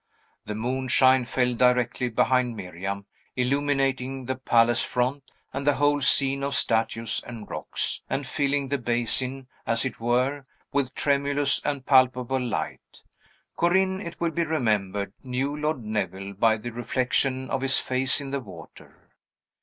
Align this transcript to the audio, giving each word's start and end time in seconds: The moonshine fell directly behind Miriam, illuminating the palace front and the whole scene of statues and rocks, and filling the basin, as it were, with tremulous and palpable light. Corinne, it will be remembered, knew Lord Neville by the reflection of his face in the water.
The 0.47 0.55
moonshine 0.55 1.25
fell 1.25 1.53
directly 1.53 2.09
behind 2.09 2.55
Miriam, 2.55 3.05
illuminating 3.35 4.25
the 4.25 4.35
palace 4.35 4.81
front 4.81 5.23
and 5.53 5.67
the 5.67 5.75
whole 5.75 6.01
scene 6.01 6.41
of 6.41 6.55
statues 6.55 7.23
and 7.27 7.47
rocks, 7.47 8.01
and 8.09 8.25
filling 8.25 8.69
the 8.69 8.79
basin, 8.79 9.47
as 9.67 9.85
it 9.85 9.99
were, 9.99 10.43
with 10.71 10.95
tremulous 10.95 11.61
and 11.63 11.85
palpable 11.85 12.41
light. 12.41 13.03
Corinne, 13.55 14.01
it 14.01 14.19
will 14.19 14.31
be 14.31 14.43
remembered, 14.43 15.13
knew 15.21 15.55
Lord 15.55 15.83
Neville 15.83 16.33
by 16.33 16.57
the 16.57 16.71
reflection 16.71 17.47
of 17.51 17.61
his 17.61 17.77
face 17.77 18.19
in 18.19 18.31
the 18.31 18.39
water. 18.41 19.11